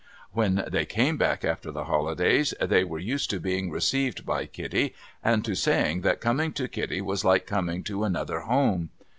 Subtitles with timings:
[0.31, 4.95] When they came back after the holidays, they were used to being received by Kitty,
[5.23, 8.89] and to saying that coming to Kitty was like coming to another home.